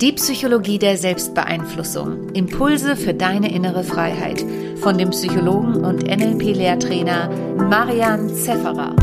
Die 0.00 0.12
Psychologie 0.12 0.78
der 0.78 0.98
Selbstbeeinflussung. 0.98 2.28
Impulse 2.34 2.96
für 2.96 3.14
deine 3.14 3.50
innere 3.50 3.82
Freiheit. 3.82 4.44
Von 4.76 4.98
dem 4.98 5.08
Psychologen 5.08 5.86
und 5.86 6.02
NLP-Lehrtrainer 6.02 7.30
Marian 7.56 8.28
Zefferer. 8.28 8.94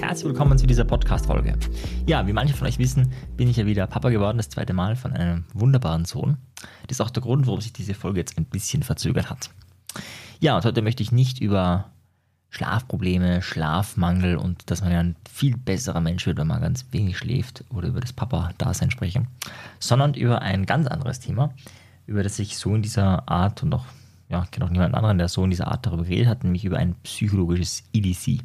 Herzlich 0.00 0.26
willkommen 0.26 0.58
zu 0.58 0.66
dieser 0.66 0.84
Podcast-Folge. 0.84 1.54
Ja, 2.06 2.26
wie 2.26 2.34
manche 2.34 2.52
von 2.52 2.68
euch 2.68 2.78
wissen, 2.78 3.10
bin 3.38 3.48
ich 3.48 3.56
ja 3.56 3.64
wieder 3.64 3.86
Papa 3.86 4.10
geworden, 4.10 4.36
das 4.36 4.50
zweite 4.50 4.74
Mal 4.74 4.96
von 4.96 5.14
einem 5.14 5.46
wunderbaren 5.54 6.04
Sohn. 6.04 6.36
Das 6.88 6.98
ist 6.98 7.00
auch 7.00 7.08
der 7.08 7.22
Grund, 7.22 7.46
warum 7.46 7.62
sich 7.62 7.72
diese 7.72 7.94
Folge 7.94 8.20
jetzt 8.20 8.36
ein 8.36 8.44
bisschen 8.44 8.82
verzögert 8.82 9.30
hat. 9.30 9.48
Ja, 10.40 10.56
und 10.56 10.66
heute 10.66 10.82
möchte 10.82 11.02
ich 11.02 11.10
nicht 11.10 11.40
über 11.40 11.90
Schlafprobleme, 12.54 13.42
Schlafmangel 13.42 14.36
und 14.36 14.70
dass 14.70 14.80
man 14.80 14.92
ja 14.92 15.00
ein 15.00 15.16
viel 15.28 15.56
besserer 15.56 16.00
Mensch 16.00 16.24
wird, 16.24 16.38
wenn 16.38 16.46
man 16.46 16.60
ganz 16.60 16.86
wenig 16.92 17.18
schläft 17.18 17.64
oder 17.70 17.88
über 17.88 18.00
das 18.00 18.12
Papa-Dasein 18.12 18.92
sprechen, 18.92 19.26
sondern 19.80 20.14
über 20.14 20.40
ein 20.40 20.64
ganz 20.64 20.86
anderes 20.86 21.18
Thema, 21.18 21.52
über 22.06 22.22
das 22.22 22.38
ich 22.38 22.56
so 22.56 22.72
in 22.76 22.82
dieser 22.82 23.28
Art 23.28 23.64
und 23.64 23.74
auch, 23.74 23.86
ja, 24.28 24.44
ich 24.44 24.52
kenne 24.52 24.66
auch 24.66 24.70
niemand 24.70 24.94
anderen, 24.94 25.18
der 25.18 25.26
so 25.26 25.42
in 25.42 25.50
dieser 25.50 25.66
Art 25.66 25.84
darüber 25.84 26.04
geredet 26.04 26.28
hat, 26.28 26.44
nämlich 26.44 26.64
über 26.64 26.76
ein 26.76 26.94
psychologisches 27.02 27.82
EDC. 27.92 28.44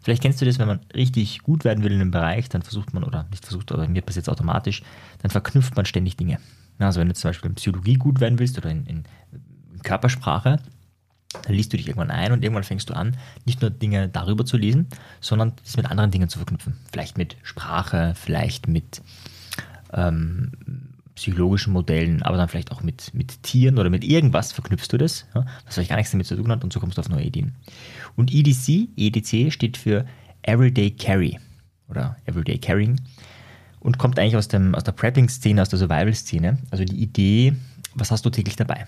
Vielleicht 0.00 0.22
kennst 0.22 0.40
du 0.40 0.46
das, 0.46 0.58
wenn 0.58 0.68
man 0.68 0.80
richtig 0.94 1.42
gut 1.42 1.64
werden 1.64 1.84
will 1.84 1.92
in 1.92 2.00
einem 2.00 2.10
Bereich, 2.10 2.48
dann 2.48 2.62
versucht 2.62 2.94
man, 2.94 3.04
oder 3.04 3.26
nicht 3.30 3.44
versucht, 3.44 3.70
aber 3.70 3.86
mir 3.86 4.00
passiert 4.00 4.24
es 4.24 4.32
automatisch, 4.32 4.82
dann 5.20 5.30
verknüpft 5.30 5.76
man 5.76 5.84
ständig 5.84 6.16
Dinge. 6.16 6.38
Also 6.78 7.00
wenn 7.00 7.08
du 7.08 7.14
zum 7.14 7.28
Beispiel 7.28 7.50
in 7.50 7.56
Psychologie 7.56 7.94
gut 7.94 8.20
werden 8.20 8.38
willst 8.38 8.56
oder 8.56 8.70
in, 8.70 8.86
in 8.86 9.04
Körpersprache, 9.82 10.58
dann 11.42 11.54
liest 11.54 11.72
du 11.72 11.76
dich 11.76 11.86
irgendwann 11.88 12.10
ein 12.10 12.32
und 12.32 12.42
irgendwann 12.42 12.64
fängst 12.64 12.90
du 12.90 12.94
an, 12.94 13.16
nicht 13.44 13.60
nur 13.60 13.70
Dinge 13.70 14.08
darüber 14.08 14.44
zu 14.44 14.56
lesen, 14.56 14.88
sondern 15.20 15.52
das 15.62 15.76
mit 15.76 15.86
anderen 15.86 16.10
Dingen 16.10 16.28
zu 16.28 16.38
verknüpfen. 16.38 16.74
Vielleicht 16.92 17.18
mit 17.18 17.36
Sprache, 17.42 18.14
vielleicht 18.14 18.68
mit 18.68 19.02
ähm, 19.92 20.52
psychologischen 21.14 21.72
Modellen, 21.72 22.22
aber 22.22 22.36
dann 22.36 22.48
vielleicht 22.48 22.72
auch 22.72 22.82
mit, 22.82 23.14
mit 23.14 23.42
Tieren 23.42 23.78
oder 23.78 23.90
mit 23.90 24.04
irgendwas 24.04 24.52
verknüpfst 24.52 24.88
du 24.90 24.98
das, 24.98 25.26
ja, 25.34 25.46
was 25.64 25.74
vielleicht 25.74 25.90
gar 25.90 25.96
nichts 25.96 26.10
damit 26.10 26.26
zu 26.26 26.36
tun 26.36 26.50
hat 26.50 26.64
und 26.64 26.72
so 26.72 26.80
kommst 26.80 26.98
du 26.98 27.00
auf 27.00 27.08
neue 27.08 27.24
Ideen. 27.24 27.54
Und 28.16 28.32
EDC, 28.32 28.88
EDC 28.96 29.52
steht 29.52 29.76
für 29.76 30.06
Everyday 30.42 30.90
Carry 30.90 31.38
oder 31.88 32.16
Everyday 32.26 32.58
Carrying 32.58 33.00
und 33.80 33.98
kommt 33.98 34.18
eigentlich 34.18 34.36
aus, 34.36 34.48
dem, 34.48 34.74
aus 34.74 34.84
der 34.84 34.92
Prepping-Szene, 34.92 35.62
aus 35.62 35.68
der 35.68 35.78
Survival-Szene. 35.78 36.58
Also 36.70 36.84
die 36.84 36.96
Idee, 36.96 37.54
was 37.94 38.10
hast 38.10 38.24
du 38.24 38.30
täglich 38.30 38.56
dabei? 38.56 38.86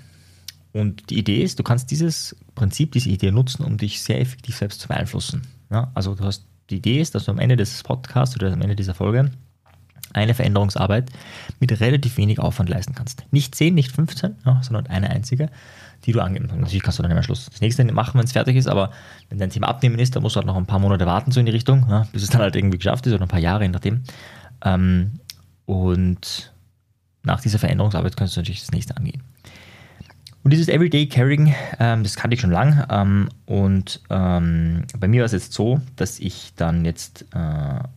Und 0.76 1.10
die 1.10 1.18
Idee 1.18 1.42
ist, 1.42 1.58
du 1.58 1.62
kannst 1.62 1.90
dieses 1.90 2.36
Prinzip, 2.54 2.92
diese 2.92 3.08
Idee 3.08 3.30
nutzen, 3.30 3.64
um 3.64 3.76
dich 3.78 4.02
sehr 4.02 4.20
effektiv 4.20 4.56
selbst 4.56 4.80
zu 4.80 4.88
beeinflussen. 4.88 5.42
Ja, 5.70 5.90
also 5.94 6.14
du 6.14 6.24
hast, 6.24 6.44
die 6.70 6.76
Idee 6.76 7.00
ist, 7.00 7.14
dass 7.14 7.24
du 7.24 7.30
am 7.30 7.38
Ende 7.38 7.56
des 7.56 7.82
Podcasts 7.82 8.36
oder 8.36 8.52
am 8.52 8.60
Ende 8.60 8.76
dieser 8.76 8.94
Folge 8.94 9.30
eine 10.12 10.34
Veränderungsarbeit 10.34 11.10
mit 11.60 11.78
relativ 11.80 12.16
wenig 12.16 12.38
Aufwand 12.38 12.68
leisten 12.68 12.94
kannst. 12.94 13.24
Nicht 13.30 13.54
10, 13.54 13.74
nicht 13.74 13.92
15, 13.92 14.36
ja, 14.44 14.62
sondern 14.62 14.86
eine 14.86 15.10
einzige, 15.10 15.50
die 16.04 16.12
du 16.12 16.20
angeben 16.20 16.46
kannst. 16.48 16.62
Natürlich 16.62 16.82
kannst 16.82 16.98
du 16.98 17.02
dann 17.02 17.12
im 17.12 17.22
Schluss 17.22 17.48
das 17.50 17.60
nächste 17.60 17.84
machen, 17.84 18.18
wenn 18.18 18.24
es 18.24 18.32
fertig 18.32 18.56
ist, 18.56 18.66
aber 18.66 18.90
wenn 19.28 19.38
dein 19.38 19.50
Thema 19.50 19.68
abnehmen 19.68 19.98
ist, 19.98 20.14
dann 20.14 20.22
musst 20.22 20.36
du 20.36 20.38
halt 20.38 20.46
noch 20.46 20.56
ein 20.56 20.66
paar 20.66 20.78
Monate 20.78 21.06
warten, 21.06 21.32
so 21.32 21.40
in 21.40 21.46
die 21.46 21.52
Richtung, 21.52 21.86
ja, 21.88 22.06
bis 22.12 22.22
es 22.22 22.30
dann 22.30 22.40
halt 22.40 22.56
irgendwie 22.56 22.78
geschafft 22.78 23.06
ist 23.06 23.12
oder 23.12 23.24
ein 23.24 23.28
paar 23.28 23.40
Jahre, 23.40 23.64
je 23.64 23.68
nachdem. 23.68 24.02
Ähm, 24.64 25.20
und 25.64 26.52
nach 27.22 27.40
dieser 27.40 27.58
Veränderungsarbeit 27.58 28.16
kannst 28.16 28.36
du 28.36 28.40
natürlich 28.40 28.60
das 28.60 28.70
nächste 28.70 28.96
angehen. 28.96 29.22
Und 30.46 30.52
dieses 30.52 30.68
Everyday 30.68 31.08
Carrying, 31.08 31.52
ähm, 31.80 32.04
das 32.04 32.14
kannte 32.14 32.36
ich 32.36 32.40
schon 32.40 32.52
lang. 32.52 32.86
Ähm, 32.88 33.30
und 33.46 34.00
ähm, 34.10 34.84
bei 34.96 35.08
mir 35.08 35.22
war 35.22 35.26
es 35.26 35.32
jetzt 35.32 35.52
so, 35.52 35.80
dass 35.96 36.20
ich 36.20 36.52
dann 36.54 36.84
jetzt 36.84 37.22
äh, 37.34 37.38
ein 37.38 37.88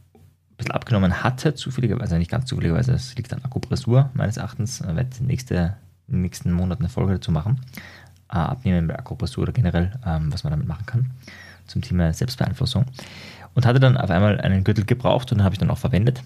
bisschen 0.58 0.72
abgenommen 0.72 1.22
hatte, 1.22 1.54
zufälligerweise, 1.54 2.18
nicht 2.18 2.32
ganz 2.32 2.46
zufälligerweise, 2.46 2.94
es 2.94 3.16
liegt 3.16 3.32
an 3.34 3.44
Akupressur 3.44 4.10
meines 4.16 4.38
Erachtens. 4.38 4.82
Ich 4.82 4.96
werde 4.96 5.10
nächste, 5.20 5.76
in 6.08 6.16
den 6.16 6.22
nächsten 6.24 6.52
Monaten 6.52 6.82
eine 6.82 6.90
Folge 6.90 7.14
dazu 7.14 7.32
machen. 7.32 7.62
Äh, 8.34 8.38
abnehmen 8.38 8.88
bei 8.88 8.98
Akupressur 8.98 9.44
oder 9.44 9.54
generell, 9.54 9.92
ähm, 10.04 10.34
was 10.34 10.44
man 10.44 10.50
damit 10.50 10.68
machen 10.68 10.88
kann, 10.88 11.12
zum 11.68 11.84
Thema 11.84 12.12
Selbstbeeinflussung. 12.12 12.86
Und 13.54 13.68
hatte 13.68 13.80
dann 13.80 13.96
auf 13.96 14.10
einmal 14.10 14.42
einen 14.42 14.64
Gürtel 14.64 14.86
gebraucht 14.86 15.32
und 15.32 15.38
den 15.38 15.44
habe 15.44 15.54
ich 15.54 15.60
dann 15.60 15.70
auch 15.70 15.78
verwendet. 15.78 16.24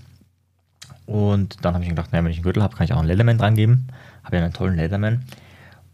Und 1.06 1.66
dann 1.66 1.74
habe 1.74 1.84
ich 1.84 1.90
mir 1.90 1.96
gedacht, 1.96 2.14
naja, 2.14 2.24
wenn 2.24 2.32
ich 2.32 2.38
einen 2.38 2.44
Gürtel 2.46 2.64
habe, 2.64 2.78
kann 2.78 2.86
ich 2.86 2.94
auch 2.94 3.00
einen 3.00 3.10
Leatherman 3.10 3.38
dran 3.38 3.56
geben. 3.56 3.88
Habe 4.24 4.38
ja 4.38 4.44
einen 4.46 4.54
tollen 4.54 4.78
Leatherman 4.78 5.26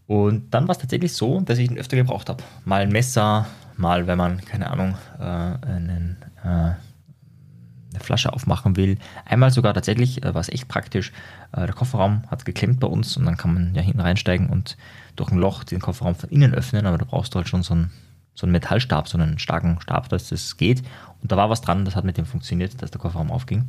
und 0.10 0.56
dann 0.56 0.68
war 0.68 0.72
es 0.72 0.80
tatsächlich 0.80 1.14
so, 1.14 1.40
dass 1.42 1.60
ich 1.60 1.70
ihn 1.70 1.78
öfter 1.78 1.96
gebraucht 1.96 2.30
habe. 2.30 2.44
Mal 2.66 2.82
ein 2.82 2.90
Messer, 2.90 3.46
mal, 3.78 4.08
wenn 4.08 4.18
man, 4.18 4.44
keine 4.44 4.72
Ahnung, 4.72 4.98
äh, 5.20 5.24
einen, 5.24 6.18
äh, 6.44 6.48
eine 6.48 6.78
Flasche 8.00 8.34
aufmachen 8.34 8.76
will. 8.76 8.98
Einmal 9.26 9.52
sogar 9.52 9.72
tatsächlich, 9.76 10.24
äh, 10.24 10.34
war 10.34 10.42
es 10.42 10.50
echt 10.50 10.68
praktisch. 10.68 11.12
Äh, 11.52 11.68
der 11.68 11.76
Kofferraum 11.76 12.24
hat 12.32 12.44
geklemmt 12.44 12.80
bei 12.80 12.88
uns 12.88 13.18
und 13.18 13.26
dann 13.26 13.38
kann 13.38 13.54
man 13.54 13.76
ja 13.76 13.84
hinten 13.84 14.00
reinsteigen 14.00 14.50
und 14.50 14.78
durch 15.16 15.32
ein 15.32 15.38
Loch 15.38 15.64
den 15.64 15.80
Kofferraum 15.80 16.16
von 16.16 16.32
innen 16.32 16.56
öffnen, 16.56 16.88
aber 16.88 16.98
da 16.98 17.06
brauchst 17.06 17.36
du 17.36 17.38
halt 17.38 17.48
schon 17.48 17.62
so 17.62 17.76
einen, 17.76 17.92
so 18.34 18.48
einen 18.48 18.52
Metallstab, 18.52 19.08
so 19.08 19.20
einen 19.20 19.38
starken 19.38 19.80
Stab, 19.80 20.10
dass 20.10 20.30
das 20.30 20.58
geht. 20.58 20.82
Und 21.22 21.32
da 21.32 21.38
war 21.38 21.52
was 21.52 21.62
dran, 21.62 21.86
das 21.86 21.96
hat 21.96 22.04
mit 22.04 22.18
dem 22.18 22.26
funktioniert, 22.26 22.82
dass 22.82 22.90
der 22.90 23.00
Kofferraum 23.00 23.30
aufging. 23.30 23.68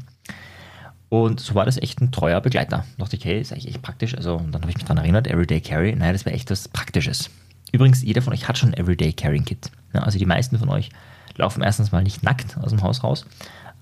Und 1.11 1.41
so 1.41 1.57
war 1.57 1.67
das 1.67 1.77
echt 1.77 2.01
ein 2.01 2.13
treuer 2.13 2.41
Begleiter. 2.41 2.85
Da 2.97 3.05
dachte 3.05 3.17
ich, 3.17 3.25
hey, 3.25 3.41
ist 3.41 3.53
eigentlich 3.53 3.69
echt 3.69 3.83
praktisch. 3.83 4.15
Also, 4.15 4.37
und 4.37 4.53
dann 4.53 4.63
habe 4.63 4.71
ich 4.71 4.77
mich 4.77 4.85
daran 4.85 4.99
erinnert, 4.99 5.27
Everyday 5.27 5.61
Carry. 5.61 5.95
Naja, 5.95 6.13
das 6.13 6.25
wäre 6.25 6.37
echt 6.37 6.51
was 6.51 6.69
Praktisches. 6.69 7.31
Übrigens, 7.73 8.03
jeder 8.03 8.23
von 8.23 8.33
euch 8.33 8.47
hat 8.49 8.57
schon 8.57 8.71
ein 8.71 8.81
Everyday 8.81 9.13
Carrying 9.13 9.45
Kit. 9.45 9.73
Ja, 9.93 10.03
also 10.03 10.19
die 10.19 10.27
meisten 10.27 10.57
von 10.59 10.69
euch 10.69 10.91
laufen 11.37 11.63
erstens 11.63 11.91
mal 11.91 12.05
nicht 12.05 12.23
nackt 12.23 12.57
aus 12.59 12.71
dem 12.71 12.83
Haus 12.83 13.03
raus. 13.03 13.27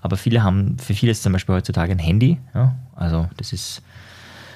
Aber 0.01 0.17
viele 0.17 0.43
haben, 0.43 0.79
für 0.79 0.95
viele 0.95 1.11
ist 1.11 1.21
zum 1.21 1.33
Beispiel 1.33 1.53
heutzutage 1.53 1.91
ein 1.91 1.99
Handy. 1.99 2.39
Ja, 2.55 2.75
also 2.95 3.29
das 3.37 3.53
ist 3.53 3.83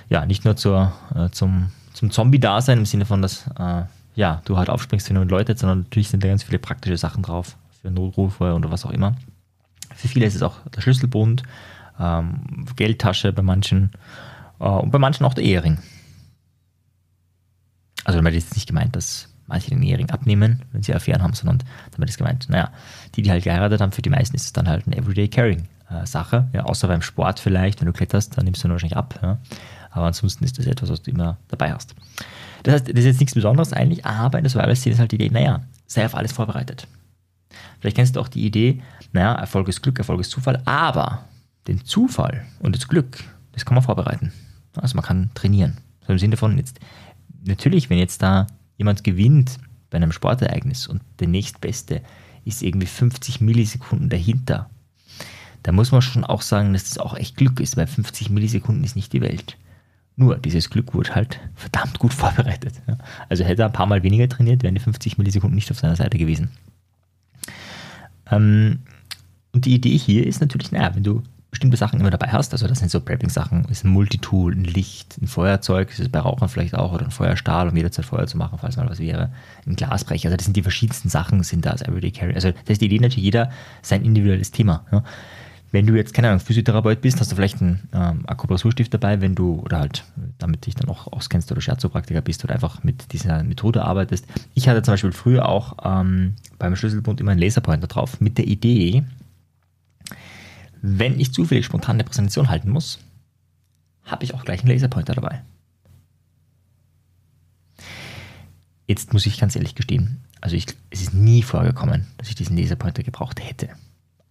ja 0.09 0.25
nicht 0.25 0.43
nur 0.43 0.55
zur, 0.55 0.93
äh, 1.15 1.29
zum, 1.29 1.71
zum 1.93 2.09
Zombie-Dasein 2.09 2.79
im 2.79 2.85
Sinne 2.85 3.05
von, 3.05 3.21
dass 3.21 3.45
äh, 3.59 3.83
ja, 4.15 4.41
du 4.45 4.57
halt 4.57 4.69
aufspringst, 4.69 5.09
wenn 5.09 5.15
du 5.15 5.23
läutet, 5.23 5.59
sondern 5.59 5.81
natürlich 5.81 6.09
sind 6.09 6.23
da 6.23 6.27
ganz 6.27 6.41
viele 6.41 6.59
praktische 6.59 6.97
Sachen 6.97 7.21
drauf 7.21 7.55
für 7.81 7.91
Notrufe 7.91 8.53
oder 8.53 8.71
was 8.71 8.83
auch 8.83 8.91
immer. 8.91 9.15
Für 9.95 10.07
viele 10.07 10.25
ist 10.25 10.35
es 10.35 10.41
auch 10.41 10.55
der 10.75 10.81
Schlüsselbund 10.81 11.43
ähm, 11.99 12.65
Geldtasche 12.75 13.33
bei 13.33 13.41
manchen 13.41 13.91
äh, 14.59 14.65
und 14.65 14.91
bei 14.91 14.99
manchen 14.99 15.25
auch 15.25 15.33
der 15.33 15.43
Ehering. 15.43 15.79
Also 18.05 18.19
damit 18.19 18.33
ist 18.33 18.55
nicht 18.55 18.67
gemeint, 18.67 18.95
dass 18.95 19.29
manche 19.47 19.69
den 19.69 19.83
Ehering 19.83 20.09
abnehmen, 20.09 20.63
wenn 20.71 20.83
sie 20.83 20.93
Affären 20.93 21.21
haben, 21.21 21.33
sondern 21.33 21.59
damit 21.91 22.09
ist 22.09 22.17
gemeint, 22.17 22.49
naja, 22.49 22.71
die, 23.15 23.21
die 23.21 23.31
halt 23.31 23.43
geheiratet 23.43 23.81
haben, 23.81 23.91
für 23.91 24.01
die 24.01 24.09
meisten 24.09 24.35
ist 24.35 24.45
es 24.45 24.53
dann 24.53 24.67
halt 24.67 24.85
eine 24.87 24.97
Everyday 24.97 25.27
Carrying 25.27 25.67
äh, 25.89 26.05
Sache, 26.05 26.49
ja, 26.53 26.63
außer 26.63 26.87
beim 26.87 27.01
Sport 27.01 27.39
vielleicht, 27.39 27.81
wenn 27.81 27.87
du 27.87 27.93
kletterst, 27.93 28.37
dann 28.37 28.45
nimmst 28.45 28.63
du 28.63 28.67
ihn 28.67 28.71
wahrscheinlich 28.71 28.97
ab, 28.97 29.19
ja. 29.21 29.37
aber 29.91 30.07
ansonsten 30.07 30.43
ist 30.43 30.57
das 30.57 30.65
etwas, 30.65 30.89
was 30.89 31.01
du 31.01 31.11
immer 31.11 31.37
dabei 31.49 31.73
hast. 31.73 31.95
Das 32.63 32.75
heißt, 32.75 32.89
das 32.89 32.99
ist 32.99 33.05
jetzt 33.05 33.19
nichts 33.19 33.35
Besonderes 33.35 33.73
eigentlich, 33.73 34.05
aber 34.05 34.37
in 34.37 34.43
der 34.43 34.51
Survival-Szene 34.51 34.93
ist 34.93 34.99
halt 34.99 35.11
die 35.11 35.17
Idee, 35.17 35.29
naja, 35.29 35.61
sei 35.85 36.05
auf 36.05 36.15
alles 36.15 36.31
vorbereitet. 36.31 36.87
Vielleicht 37.79 37.97
kennst 37.97 38.15
du 38.15 38.21
auch 38.21 38.29
die 38.29 38.45
Idee, 38.45 38.81
naja, 39.11 39.33
Erfolg 39.33 39.67
ist 39.67 39.83
Glück, 39.83 39.99
Erfolg 39.99 40.21
ist 40.21 40.31
Zufall, 40.31 40.61
aber 40.65 41.25
den 41.67 41.83
Zufall 41.85 42.45
und 42.59 42.75
das 42.75 42.87
Glück, 42.87 43.23
das 43.51 43.65
kann 43.65 43.75
man 43.75 43.83
vorbereiten. 43.83 44.31
Also 44.75 44.95
man 44.95 45.05
kann 45.05 45.31
trainieren. 45.33 45.77
So 46.05 46.13
im 46.13 46.19
Sinne 46.19 46.37
von 46.37 46.57
jetzt, 46.57 46.79
natürlich, 47.45 47.89
wenn 47.89 47.97
jetzt 47.97 48.21
da 48.21 48.47
jemand 48.77 49.03
gewinnt 49.03 49.59
bei 49.89 49.97
einem 49.97 50.11
Sportereignis 50.11 50.87
und 50.87 51.01
der 51.19 51.27
nächstbeste 51.27 52.01
ist 52.45 52.61
irgendwie 52.61 52.87
50 52.87 53.41
Millisekunden 53.41 54.09
dahinter, 54.09 54.69
da 55.61 55.71
muss 55.71 55.91
man 55.91 56.01
schon 56.01 56.25
auch 56.25 56.41
sagen, 56.41 56.73
dass 56.73 56.89
das 56.89 56.97
auch 56.97 57.15
echt 57.15 57.37
Glück 57.37 57.59
ist, 57.59 57.77
weil 57.77 57.87
50 57.87 58.29
Millisekunden 58.29 58.83
ist 58.83 58.97
nicht 58.97 59.13
die 59.13 59.21
Welt. 59.21 59.57
Nur 60.15 60.37
dieses 60.37 60.69
Glück 60.69 60.93
wurde 60.93 61.15
halt 61.15 61.39
verdammt 61.55 61.99
gut 61.99 62.13
vorbereitet. 62.13 62.81
Also 63.29 63.43
hätte 63.43 63.63
er 63.63 63.67
ein 63.67 63.73
paar 63.73 63.87
Mal 63.87 64.03
weniger 64.03 64.27
trainiert, 64.27 64.63
wären 64.63 64.75
die 64.75 64.81
50 64.81 65.17
Millisekunden 65.17 65.55
nicht 65.55 65.71
auf 65.71 65.79
seiner 65.79 65.95
Seite 65.95 66.17
gewesen. 66.17 66.49
Ähm, 68.29 68.79
und 69.53 69.65
die 69.65 69.75
Idee 69.75 69.97
hier 69.97 70.27
ist 70.27 70.41
natürlich, 70.41 70.71
naja, 70.71 70.95
wenn 70.95 71.03
du 71.03 71.23
bestimmte 71.53 71.77
Sachen 71.77 71.99
immer 71.99 72.09
dabei 72.09 72.27
hast. 72.27 72.51
Also 72.51 72.67
das 72.67 72.79
sind 72.79 72.91
so 72.91 72.99
Prepping-Sachen, 72.99 73.65
ist 73.65 73.85
ein 73.85 73.91
Multitool, 73.91 74.53
ein 74.53 74.63
Licht, 74.63 75.21
ein 75.21 75.27
Feuerzeug, 75.27 75.89
das 75.89 75.99
ist 75.99 76.11
bei 76.11 76.19
Rauchern 76.19 76.49
vielleicht 76.49 76.75
auch, 76.75 76.93
oder 76.93 77.05
ein 77.05 77.11
Feuerstahl, 77.11 77.69
um 77.69 77.75
jederzeit 77.75 78.05
Feuer 78.05 78.27
zu 78.27 78.37
machen, 78.37 78.57
falls 78.59 78.75
mal 78.75 78.89
was 78.89 78.99
wäre. 78.99 79.31
Ein 79.65 79.75
Glasbrecher, 79.75 80.27
also 80.27 80.37
das 80.37 80.45
sind 80.45 80.57
die 80.57 80.63
verschiedensten 80.63 81.09
Sachen, 81.09 81.43
sind 81.43 81.65
da 81.65 81.69
als 81.69 81.83
Everyday 81.83 82.11
Carry. 82.11 82.33
Also 82.33 82.51
das 82.51 82.61
ist 82.67 82.81
die 82.81 82.87
Idee 82.87 82.99
natürlich 82.99 83.23
jeder 83.23 83.51
sein 83.81 84.03
individuelles 84.03 84.51
Thema. 84.51 84.83
Ja. 84.91 85.03
Wenn 85.71 85.87
du 85.87 85.95
jetzt, 85.95 86.13
keine 86.13 86.27
Ahnung, 86.27 86.39
Physiotherapeut 86.39 87.01
bist, 87.01 87.19
hast 87.19 87.31
du 87.31 87.35
vielleicht 87.35 87.61
einen 87.61 87.87
ähm, 87.93 88.23
Akupressurstift 88.27 88.93
dabei, 88.93 89.21
wenn 89.21 89.33
du, 89.33 89.59
oder 89.61 89.79
halt, 89.79 90.03
damit 90.37 90.65
dich 90.65 90.75
dann 90.75 90.89
auch 90.89 91.11
auskennst 91.11 91.51
oder 91.51 91.61
Scherzopraktiker 91.61 92.21
bist 92.21 92.43
oder 92.43 92.53
einfach 92.53 92.83
mit 92.83 93.11
dieser 93.11 93.43
Methode 93.43 93.83
arbeitest. 93.83 94.27
Ich 94.53 94.67
hatte 94.67 94.83
zum 94.83 94.93
Beispiel 94.93 95.11
früher 95.11 95.47
auch 95.47 95.77
ähm, 95.83 96.35
beim 96.59 96.75
Schlüsselbund 96.75 97.21
immer 97.21 97.31
einen 97.31 97.41
Laserpointer 97.41 97.87
drauf, 97.87 98.21
mit 98.21 98.37
der 98.37 98.45
Idee, 98.45 99.03
wenn 100.85 101.17
ich 101.17 101.33
zufällig 101.33 101.65
spontan 101.65 101.95
eine 101.95 102.03
Präsentation 102.03 102.49
halten 102.49 102.69
muss, 102.69 102.99
habe 104.03 104.25
ich 104.25 104.33
auch 104.33 104.43
gleich 104.43 104.59
einen 104.59 104.69
Laserpointer 104.69 105.15
dabei. 105.15 105.41
Jetzt 108.85 109.13
muss 109.13 109.25
ich 109.25 109.39
ganz 109.39 109.55
ehrlich 109.55 109.75
gestehen, 109.75 110.19
Also 110.41 110.57
ich, 110.57 110.65
es 110.89 111.01
ist 111.01 111.13
nie 111.13 111.41
vorgekommen, 111.41 112.05
dass 112.17 112.27
ich 112.27 112.35
diesen 112.35 112.57
Laserpointer 112.57 113.01
gebraucht 113.01 113.39
hätte. 113.41 113.69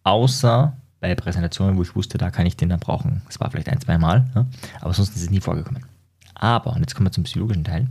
Außer 0.03 0.77
bei 1.01 1.15
Präsentationen, 1.15 1.79
wo 1.79 1.83
ich 1.83 1.97
wusste, 1.97 2.19
da 2.19 2.31
kann 2.31 2.45
ich 2.45 2.55
den 2.55 2.69
dann 2.69 2.81
brauchen. 2.81 3.23
Das 3.27 3.41
war 3.41 3.51
vielleicht 3.51 3.71
ein, 3.71 3.81
zwei 3.81 3.97
Mal, 3.97 4.31
ja? 4.35 4.47
aber 4.83 4.93
sonst 4.93 5.17
ist 5.17 5.23
es 5.23 5.31
nie 5.31 5.41
vorgekommen. 5.41 5.87
Aber, 6.35 6.75
und 6.75 6.81
jetzt 6.81 6.95
kommen 6.95 7.07
wir 7.07 7.13
zum 7.13 7.25
psychologischen 7.25 7.65
Teil, 7.65 7.89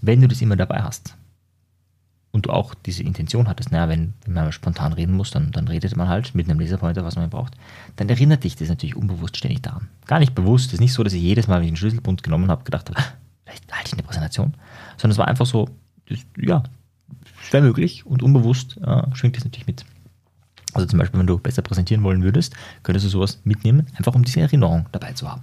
wenn 0.00 0.22
du 0.22 0.26
das 0.26 0.40
immer 0.40 0.56
dabei 0.56 0.82
hast 0.82 1.16
und 2.32 2.46
du 2.46 2.50
auch 2.50 2.74
diese 2.74 3.02
Intention 3.02 3.48
hattest, 3.48 3.72
naja, 3.72 3.88
wenn, 3.88 4.14
wenn 4.24 4.34
man 4.34 4.52
spontan 4.52 4.92
reden 4.92 5.16
muss, 5.16 5.30
dann, 5.30 5.50
dann 5.50 5.66
redet 5.66 5.96
man 5.96 6.08
halt 6.08 6.34
mit 6.34 6.48
einem 6.48 6.60
Laserpointer, 6.60 7.04
was 7.04 7.16
man 7.16 7.30
braucht, 7.30 7.54
dann 7.96 8.08
erinnert 8.08 8.44
dich 8.44 8.56
das 8.56 8.68
natürlich 8.68 8.96
unbewusst 8.96 9.36
ständig 9.36 9.62
daran. 9.62 9.88
Gar 10.06 10.20
nicht 10.20 10.34
bewusst, 10.34 10.68
es 10.68 10.74
ist 10.74 10.80
nicht 10.80 10.92
so, 10.92 11.02
dass 11.02 11.12
ich 11.12 11.22
jedes 11.22 11.48
Mal, 11.48 11.56
wenn 11.56 11.64
ich 11.64 11.70
einen 11.70 11.76
Schlüsselbund 11.76 12.22
genommen 12.22 12.50
habe, 12.50 12.64
gedacht 12.64 12.88
habe, 12.88 13.00
ah, 13.00 13.12
vielleicht 13.44 13.72
halte 13.72 13.88
ich 13.88 13.92
eine 13.94 14.02
Präsentation, 14.02 14.54
sondern 14.96 15.12
es 15.12 15.18
war 15.18 15.28
einfach 15.28 15.46
so, 15.46 15.68
das, 16.08 16.20
ja, 16.36 16.62
es 17.42 17.52
wäre 17.52 17.64
möglich 17.64 18.06
und 18.06 18.22
unbewusst 18.22 18.78
äh, 18.78 19.02
schwingt 19.14 19.36
das 19.36 19.44
natürlich 19.44 19.66
mit. 19.66 19.84
Also 20.72 20.86
zum 20.86 21.00
Beispiel, 21.00 21.18
wenn 21.18 21.26
du 21.26 21.38
besser 21.38 21.62
präsentieren 21.62 22.04
wollen 22.04 22.22
würdest, 22.22 22.54
könntest 22.84 23.06
du 23.06 23.10
sowas 23.10 23.40
mitnehmen, 23.42 23.86
einfach 23.96 24.14
um 24.14 24.24
diese 24.24 24.40
Erinnerung 24.40 24.86
dabei 24.92 25.12
zu 25.14 25.28
haben. 25.28 25.42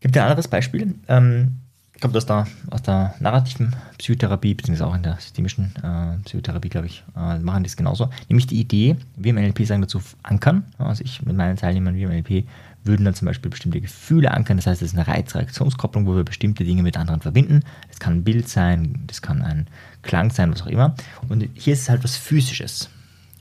Gibt 0.00 0.16
ein 0.16 0.22
anderes 0.22 0.48
Beispiel, 0.48 0.94
ähm, 1.08 1.56
kommt 2.00 2.16
aus 2.16 2.26
der, 2.26 2.46
aus 2.70 2.82
der 2.82 3.14
narrativen 3.20 3.76
Psychotherapie, 3.98 4.54
beziehungsweise 4.54 4.88
auch 4.88 4.94
in 4.94 5.02
der 5.02 5.16
systemischen 5.16 5.74
äh, 5.82 6.22
Psychotherapie, 6.24 6.68
glaube 6.68 6.86
ich, 6.86 7.04
äh, 7.16 7.38
machen 7.38 7.62
das 7.62 7.76
genauso. 7.76 8.10
Nämlich 8.28 8.46
die 8.46 8.60
Idee, 8.60 8.96
wir 9.16 9.30
im 9.30 9.36
NLP 9.36 9.66
sagen 9.66 9.82
dazu 9.82 10.00
ankern. 10.22 10.64
Also 10.78 11.04
ich 11.04 11.22
mit 11.22 11.36
meinen 11.36 11.56
Teilnehmern, 11.56 11.94
wir 11.94 12.10
im 12.10 12.16
NLP 12.16 12.46
würden 12.84 13.04
dann 13.04 13.14
zum 13.14 13.26
Beispiel 13.26 13.50
bestimmte 13.50 13.80
Gefühle 13.80 14.30
ankern. 14.30 14.56
Das 14.56 14.66
heißt, 14.66 14.80
es 14.82 14.92
ist 14.92 14.98
eine 14.98 15.06
Reiz-Reaktionskopplung, 15.06 16.06
wo 16.06 16.16
wir 16.16 16.24
bestimmte 16.24 16.64
Dinge 16.64 16.82
mit 16.82 16.96
anderen 16.96 17.20
verbinden. 17.20 17.60
Das 17.88 17.98
kann 17.98 18.14
ein 18.14 18.24
Bild 18.24 18.48
sein, 18.48 19.04
das 19.06 19.20
kann 19.20 19.42
ein 19.42 19.66
Klang 20.02 20.30
sein, 20.30 20.50
was 20.50 20.62
auch 20.62 20.66
immer. 20.66 20.94
Und 21.28 21.46
hier 21.54 21.74
ist 21.74 21.82
es 21.82 21.88
halt 21.90 22.02
was 22.04 22.16
Physisches 22.16 22.88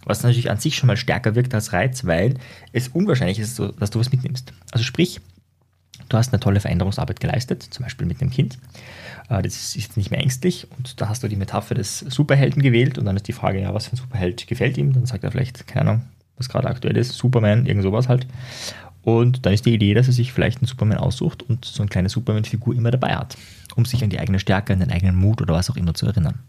was 0.06 0.24
natürlich 0.24 0.50
an 0.50 0.58
sich 0.58 0.76
schon 0.76 0.88
mal 0.88 0.98
stärker 0.98 1.36
wirkt 1.36 1.54
als 1.54 1.74
Reiz, 1.74 2.06
weil 2.06 2.36
es 2.72 2.88
unwahrscheinlich 2.88 3.38
ist, 3.38 3.60
dass 3.60 3.92
du 3.92 4.00
was 4.00 4.12
mitnimmst. 4.12 4.54
Also 4.72 4.84
sprich, 4.84 5.22
du 6.10 6.18
hast 6.18 6.34
eine 6.34 6.40
tolle 6.40 6.60
Veränderungsarbeit 6.60 7.20
geleistet, 7.20 7.64
zum 7.64 7.84
Beispiel 7.84 8.08
mit 8.08 8.22
einem 8.22 8.32
Kind. 8.32 8.58
Äh, 9.30 9.42
das 9.42 9.76
ist 9.76 9.98
nicht 9.98 10.12
mehr 10.12 10.20
ängstlich 10.20 10.68
und 10.78 11.00
da 11.00 11.10
hast 11.10 11.24
du 11.24 11.28
die 11.28 11.36
Metapher 11.36 11.76
des 11.76 12.00
Superhelden 12.00 12.62
gewählt 12.62 12.98
und 12.98 13.06
dann 13.06 13.16
ist 13.16 13.28
die 13.28 13.34
Frage, 13.34 13.62
ja, 13.62 13.74
was 13.74 13.88
für 13.88 13.94
ein 13.94 13.98
Superheld 13.98 14.48
gefällt 14.48 14.78
ihm? 14.78 14.94
Dann 14.94 15.06
sagt 15.06 15.24
er 15.24 15.32
vielleicht, 15.32 15.68
keine 15.68 15.90
Ahnung, 15.90 16.02
was 16.38 16.50
gerade 16.50 16.68
aktuell 16.68 16.98
ist, 16.98 17.14
Superman, 17.14 17.66
irgend 17.66 17.84
sowas 17.84 18.10
halt. 18.10 18.28
Und 19.04 19.46
dann 19.46 19.54
ist 19.54 19.66
die 19.66 19.74
Idee, 19.74 19.94
dass 19.94 20.08
er 20.08 20.14
sich 20.14 20.34
vielleicht 20.34 20.60
einen 20.60 20.68
Superman 20.68 20.98
aussucht 20.98 21.44
und 21.44 21.66
so 21.66 21.82
eine 21.82 21.90
kleine 21.90 22.10
Superman-Figur 22.10 22.76
immer 22.76 22.92
dabei 22.92 23.16
hat, 23.16 23.38
um 23.76 23.86
sich 23.86 24.04
an 24.04 24.10
die 24.10 24.20
eigene 24.20 24.40
Stärke, 24.40 24.74
an 24.74 24.80
den 24.80 24.92
eigenen 24.92 25.16
Mut 25.16 25.42
oder 25.42 25.54
was 25.54 25.70
auch 25.70 25.78
immer 25.78 25.94
zu 25.94 26.06
erinnern. 26.06 26.40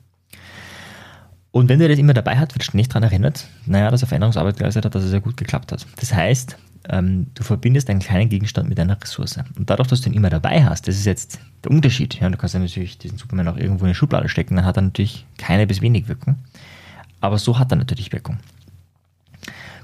Und 1.53 1.69
wenn 1.69 1.79
der 1.81 1.89
das 1.89 1.99
immer 1.99 2.15
dabei 2.15 2.39
hat, 2.39 2.55
wird 2.55 2.63
ständig 2.63 2.89
daran 2.89 3.03
erinnert, 3.03 3.49
naja, 3.67 3.91
dass 3.91 4.03
er 4.03 4.09
Veränderungsarbeit 4.09 4.57
geleistet 4.57 4.85
hat, 4.85 4.95
dass 4.95 5.03
es 5.03 5.11
sehr 5.11 5.21
gut 5.21 5.37
geklappt 5.37 5.73
hat. 5.73 5.87
Das 5.99 6.15
heißt, 6.15 6.57
ähm, 6.89 7.27
du 7.35 7.43
verbindest 7.43 7.91
einen 7.91 8.01
kleinen 8.01 8.31
Gegenstand 8.31 8.69
mit 8.69 8.81
einer 8.81 9.01
Ressource. 9.01 9.39
Und 9.57 9.69
dadurch, 9.69 9.89
dass 9.89 10.01
du 10.01 10.09
ihn 10.09 10.15
immer 10.15 10.31
dabei 10.31 10.65
hast, 10.65 10.89
das 10.89 10.97
ist 10.97 11.07
jetzt 11.07 11.39
der 11.65 11.71
Unterschied. 11.71 12.19
Ja, 12.21 12.29
du 12.29 12.37
kannst 12.37 12.55
ja 12.55 12.61
natürlich 12.61 12.99
diesen 12.99 13.19
Superman 13.19 13.49
auch 13.49 13.57
irgendwo 13.57 13.85
in 13.85 13.89
eine 13.89 13.95
Schublade 13.95 14.29
stecken, 14.29 14.57
dann 14.57 14.65
hat 14.65 14.77
er 14.77 14.83
natürlich 14.83 15.27
keine 15.39 15.67
bis 15.67 15.81
wenig 15.81 16.09
Wirkung. 16.09 16.37
Aber 17.21 17.39
so 17.39 17.59
hat 17.59 17.71
er 17.73 17.77
natürlich 17.77 18.13
Wirkung. 18.13 18.39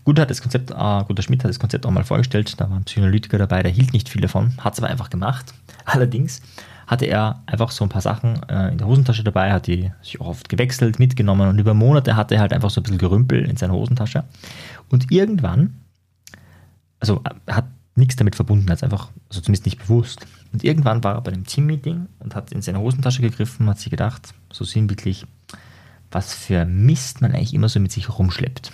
Gut 0.04 0.20
hat 0.20 0.30
das 0.30 0.40
Konzept, 0.40 0.70
äh, 0.70 1.04
Guter 1.04 1.22
Schmidt 1.22 1.42
hat 1.42 1.48
das 1.48 1.58
Konzept 1.58 1.84
auch 1.84 1.90
mal 1.90 2.04
vorgestellt, 2.04 2.60
da 2.60 2.70
war 2.70 2.76
ein 2.76 2.84
Psychoanalytiker 2.84 3.38
dabei, 3.38 3.62
der 3.62 3.72
hielt 3.72 3.92
nicht 3.92 4.08
viel 4.08 4.22
davon, 4.22 4.52
hat 4.58 4.74
es 4.74 4.78
aber 4.78 4.88
einfach 4.88 5.10
gemacht. 5.10 5.52
Allerdings 5.84 6.42
hatte 6.86 7.06
er 7.06 7.42
einfach 7.46 7.72
so 7.72 7.84
ein 7.84 7.88
paar 7.88 8.02
Sachen 8.02 8.40
äh, 8.48 8.68
in 8.68 8.78
der 8.78 8.86
Hosentasche 8.86 9.24
dabei, 9.24 9.52
hat 9.52 9.66
die 9.66 9.90
sich 10.02 10.20
auch 10.20 10.28
oft 10.28 10.48
gewechselt, 10.48 11.00
mitgenommen 11.00 11.48
und 11.48 11.58
über 11.58 11.74
Monate 11.74 12.14
hatte 12.14 12.36
er 12.36 12.40
halt 12.40 12.52
einfach 12.52 12.70
so 12.70 12.80
ein 12.80 12.84
bisschen 12.84 12.98
Gerümpel 12.98 13.44
in 13.44 13.56
seiner 13.56 13.72
Hosentasche. 13.72 14.22
Und 14.88 15.10
irgendwann, 15.10 15.74
also 17.08 17.22
er 17.46 17.56
hat 17.56 17.66
nichts 17.94 18.16
damit 18.16 18.34
verbunden, 18.34 18.68
als 18.70 18.82
einfach, 18.82 19.10
also 19.28 19.40
zumindest 19.40 19.64
nicht 19.64 19.78
bewusst. 19.78 20.26
Und 20.52 20.64
irgendwann 20.64 21.04
war 21.04 21.14
er 21.14 21.20
bei 21.20 21.32
einem 21.32 21.46
Teammeeting 21.46 22.06
und 22.18 22.34
hat 22.34 22.52
in 22.52 22.62
seine 22.62 22.80
Hosentasche 22.80 23.22
gegriffen, 23.22 23.68
hat 23.68 23.78
sich 23.78 23.90
gedacht, 23.90 24.34
so 24.52 24.64
sinnbildlich, 24.64 25.26
was 26.10 26.34
für 26.34 26.64
Mist 26.64 27.22
man 27.22 27.32
eigentlich 27.32 27.54
immer 27.54 27.68
so 27.68 27.80
mit 27.80 27.92
sich 27.92 28.08
rumschleppt. 28.18 28.72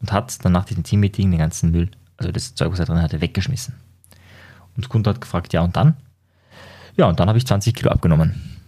Und 0.00 0.12
hat 0.12 0.44
dann 0.44 0.52
nach 0.52 0.64
diesem 0.64 0.82
Teammeeting 0.82 1.30
den 1.30 1.38
ganzen 1.38 1.70
Müll, 1.70 1.90
also 2.16 2.30
das 2.30 2.54
Zeug, 2.54 2.72
was 2.72 2.78
er 2.78 2.86
drin 2.86 3.00
hatte, 3.00 3.20
weggeschmissen. 3.20 3.74
Und 4.76 4.88
Kunde 4.88 5.10
hat 5.10 5.20
gefragt, 5.20 5.52
ja 5.52 5.62
und 5.62 5.76
dann? 5.76 5.96
Ja, 6.96 7.06
und 7.06 7.20
dann 7.20 7.28
habe 7.28 7.38
ich 7.38 7.46
20 7.46 7.74
Kilo 7.74 7.90
abgenommen. 7.90 8.58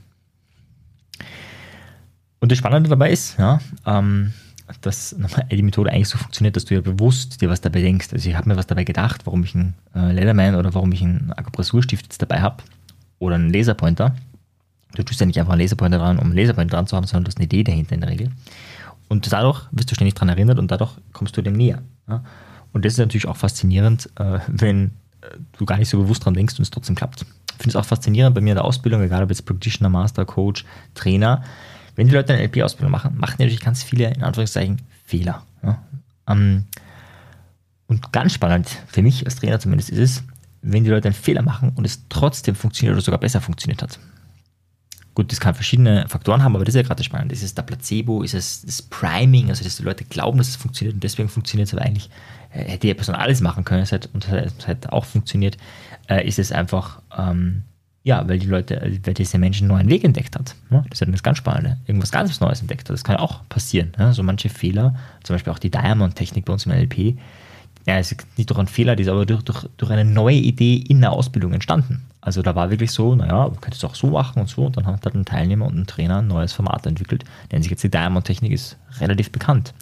Und 2.40 2.52
das 2.52 2.58
Spannende 2.58 2.88
dabei 2.88 3.10
ist, 3.10 3.38
ja, 3.38 3.60
ähm, 3.86 4.32
dass 4.80 5.14
die 5.50 5.62
Methode 5.62 5.90
eigentlich 5.90 6.08
so 6.08 6.18
funktioniert, 6.18 6.56
dass 6.56 6.64
du 6.64 6.74
ja 6.74 6.80
bewusst 6.80 7.40
dir 7.40 7.50
was 7.50 7.60
dabei 7.60 7.82
denkst. 7.82 8.08
Also 8.12 8.28
ich 8.28 8.36
habe 8.36 8.48
mir 8.48 8.56
was 8.56 8.66
dabei 8.66 8.84
gedacht, 8.84 9.26
warum 9.26 9.44
ich 9.44 9.54
einen 9.54 9.74
äh, 9.94 10.12
Leatherman 10.12 10.54
oder 10.54 10.72
warum 10.72 10.90
ich 10.92 11.02
einen 11.02 11.32
Akupressurstift 11.32 12.06
jetzt 12.06 12.22
dabei 12.22 12.40
habe 12.40 12.62
oder 13.18 13.34
einen 13.34 13.52
Laserpointer. 13.52 14.14
Du 14.94 15.02
tust 15.02 15.20
ja 15.20 15.26
nicht 15.26 15.38
einfach 15.38 15.52
einen 15.52 15.60
Laserpointer 15.60 15.98
dran, 15.98 16.18
um 16.18 16.26
einen 16.26 16.36
Laserpointer 16.36 16.76
dran 16.76 16.86
zu 16.86 16.96
haben, 16.96 17.06
sondern 17.06 17.24
du 17.24 17.28
hast 17.28 17.38
eine 17.38 17.44
Idee 17.44 17.64
dahinter 17.64 17.94
in 17.94 18.00
der 18.00 18.10
Regel. 18.10 18.30
Und 19.08 19.30
dadurch 19.30 19.66
wirst 19.70 19.90
du 19.90 19.94
ständig 19.94 20.14
daran 20.14 20.30
erinnert 20.30 20.58
und 20.58 20.70
dadurch 20.70 20.92
kommst 21.12 21.36
du 21.36 21.42
dem 21.42 21.54
näher. 21.54 21.82
Ja? 22.08 22.24
Und 22.72 22.84
das 22.84 22.94
ist 22.94 22.98
natürlich 22.98 23.28
auch 23.28 23.36
faszinierend, 23.36 24.08
äh, 24.18 24.38
wenn 24.48 24.92
äh, 25.20 25.36
du 25.58 25.66
gar 25.66 25.78
nicht 25.78 25.90
so 25.90 25.98
bewusst 25.98 26.24
dran 26.24 26.34
denkst 26.34 26.58
und 26.58 26.62
es 26.62 26.70
trotzdem 26.70 26.94
klappt. 26.94 27.22
Ich 27.22 27.62
finde 27.62 27.70
es 27.70 27.76
auch 27.76 27.84
faszinierend 27.84 28.34
bei 28.34 28.40
mir 28.40 28.50
in 28.50 28.56
der 28.56 28.64
Ausbildung, 28.64 29.02
egal 29.02 29.22
ob 29.22 29.28
jetzt 29.28 29.44
Practitioner, 29.44 29.90
Master, 29.90 30.24
Coach, 30.24 30.64
Trainer, 30.94 31.44
wenn 31.96 32.08
die 32.08 32.14
Leute 32.14 32.32
eine 32.32 32.42
LP-Ausbildung 32.42 32.90
machen, 32.90 33.16
machen 33.16 33.36
die 33.38 33.44
natürlich 33.44 33.60
ganz 33.60 33.82
viele, 33.82 34.12
in 34.12 34.22
Anführungszeichen, 34.22 34.82
Fehler. 35.04 35.42
Ja. 35.62 35.82
Ähm, 36.28 36.64
und 37.86 38.12
ganz 38.12 38.32
spannend, 38.32 38.68
für 38.88 39.02
mich 39.02 39.24
als 39.24 39.36
Trainer 39.36 39.60
zumindest, 39.60 39.90
ist 39.90 39.98
es, 39.98 40.24
wenn 40.62 40.84
die 40.84 40.90
Leute 40.90 41.08
einen 41.08 41.14
Fehler 41.14 41.42
machen 41.42 41.72
und 41.74 41.84
es 41.84 42.08
trotzdem 42.08 42.54
funktioniert 42.54 42.94
oder 42.94 43.04
sogar 43.04 43.20
besser 43.20 43.40
funktioniert 43.40 43.82
hat. 43.82 43.98
Gut, 45.14 45.30
das 45.30 45.38
kann 45.38 45.54
verschiedene 45.54 46.08
Faktoren 46.08 46.42
haben, 46.42 46.56
aber 46.56 46.64
das 46.64 46.74
ist 46.74 46.80
ja 46.80 46.86
gerade 46.86 47.04
spannend. 47.04 47.30
Ist 47.30 47.44
es 47.44 47.54
der 47.54 47.62
Placebo, 47.62 48.22
ist 48.22 48.34
es 48.34 48.62
das 48.62 48.82
Priming, 48.82 49.50
also 49.50 49.62
dass 49.62 49.76
die 49.76 49.84
Leute 49.84 50.04
glauben, 50.04 50.38
dass 50.38 50.48
es 50.48 50.56
funktioniert 50.56 50.94
und 50.94 51.04
deswegen 51.04 51.28
funktioniert 51.28 51.68
es, 51.68 51.74
aber 51.74 51.84
eigentlich 51.84 52.10
äh, 52.50 52.64
hätte 52.64 52.88
die 52.88 52.94
Person 52.94 53.14
alles 53.14 53.40
machen 53.40 53.64
können 53.64 53.86
und 54.12 54.28
es 54.28 54.66
hat 54.66 54.92
auch 54.92 55.04
funktioniert 55.04 55.56
äh, 56.08 56.26
ist 56.26 56.38
es 56.38 56.52
einfach, 56.52 57.00
ähm, 57.16 57.62
ja, 58.04 58.28
weil 58.28 58.38
die 58.38 58.46
Leute, 58.46 58.80
weil 59.04 59.14
diese 59.14 59.38
Menschen 59.38 59.64
einen 59.64 59.78
neuen 59.78 59.88
Weg 59.88 60.04
entdeckt 60.04 60.36
hat. 60.36 60.54
Ne? 60.68 60.84
Das 60.90 61.00
ist 61.00 61.06
ja 61.06 61.10
das 61.10 61.22
ganz 61.22 61.38
Spannende. 61.38 61.78
Irgendwas 61.86 62.12
ganz 62.12 62.38
Neues 62.38 62.60
entdeckt 62.60 62.82
hat. 62.82 62.94
Das 62.94 63.02
kann 63.02 63.16
ja 63.16 63.22
auch 63.22 63.48
passieren. 63.48 63.92
Ne? 63.98 64.12
So 64.12 64.22
manche 64.22 64.50
Fehler, 64.50 64.94
zum 65.22 65.34
Beispiel 65.34 65.52
auch 65.52 65.58
die 65.58 65.70
Diamond-Technik 65.70 66.44
bei 66.44 66.52
uns 66.52 66.66
im 66.66 66.72
NLP, 66.72 67.16
ja, 67.86 67.98
es 67.98 68.12
ist 68.12 68.26
nicht 68.36 68.48
durch 68.48 68.58
einen 68.58 68.68
Fehler, 68.68 68.94
die 68.94 69.02
ist 69.02 69.08
aber 69.08 69.26
durch, 69.26 69.42
durch, 69.42 69.66
durch 69.76 69.90
eine 69.90 70.04
neue 70.04 70.36
Idee 70.36 70.76
in 70.76 71.00
der 71.00 71.12
Ausbildung 71.12 71.52
entstanden. 71.52 72.02
Also 72.20 72.42
da 72.42 72.54
war 72.54 72.70
wirklich 72.70 72.90
so, 72.90 73.14
naja, 73.14 73.48
du 73.48 73.56
könntest 73.56 73.82
es 73.82 73.90
auch 73.90 73.94
so 73.94 74.10
machen 74.10 74.40
und 74.40 74.48
so. 74.48 74.66
Und 74.66 74.76
dann 74.76 74.86
hat 74.86 75.04
halt 75.04 75.14
ein 75.14 75.24
Teilnehmer 75.24 75.66
und 75.66 75.76
ein 75.76 75.86
Trainer 75.86 76.18
ein 76.18 76.26
neues 76.26 76.52
Format 76.52 76.86
entwickelt. 76.86 77.24
Nennt 77.52 77.64
sich 77.64 77.70
jetzt 77.70 77.84
die 77.84 77.90
Diamond-Technik, 77.90 78.52
ist 78.52 78.76
relativ 79.00 79.32
bekannt. 79.32 79.72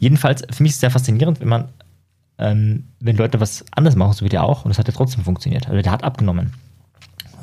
Jedenfalls, 0.00 0.42
für 0.50 0.62
mich 0.62 0.70
ist 0.70 0.76
es 0.76 0.80
sehr 0.80 0.90
faszinierend, 0.90 1.40
wenn 1.40 1.48
man 1.48 1.68
ähm, 2.38 2.88
wenn 3.00 3.16
Leute 3.16 3.40
was 3.40 3.64
anders 3.72 3.96
machen, 3.96 4.12
so 4.14 4.24
wie 4.24 4.30
der 4.30 4.44
auch, 4.44 4.64
und 4.64 4.70
es 4.70 4.78
hat 4.78 4.88
ja 4.88 4.94
trotzdem 4.94 5.24
funktioniert. 5.24 5.68
Also 5.68 5.80
der 5.80 5.92
hat 5.92 6.04
abgenommen. 6.04 6.52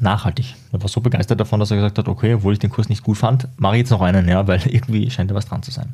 Nachhaltig. 0.02 0.56
Er 0.72 0.82
war 0.82 0.88
so 0.88 1.02
begeistert 1.02 1.40
davon, 1.40 1.60
dass 1.60 1.72
er 1.72 1.78
gesagt 1.78 1.98
hat, 1.98 2.08
okay, 2.08 2.34
obwohl 2.36 2.54
ich 2.54 2.60
den 2.60 2.70
Kurs 2.70 2.88
nicht 2.88 3.04
gut 3.04 3.18
fand, 3.18 3.50
mache 3.58 3.76
ich 3.76 3.80
jetzt 3.80 3.90
noch 3.90 4.02
einen, 4.02 4.28
ja, 4.28 4.48
weil 4.48 4.62
irgendwie 4.66 5.10
scheint 5.12 5.30
da 5.32 5.36
was 5.36 5.46
dran 5.46 5.64
zu 5.64 5.72
sein. 5.72 5.94